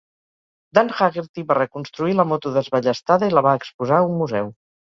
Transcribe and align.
Dan 0.77 0.89
Haggerty 0.99 1.43
va 1.51 1.57
reconstruir 1.59 2.17
la 2.21 2.27
moto 2.31 2.55
desballestada 2.57 3.31
i 3.33 3.37
la 3.39 3.47
va 3.49 3.57
exposar 3.63 4.01
a 4.01 4.09
un 4.09 4.21
museu. 4.25 4.55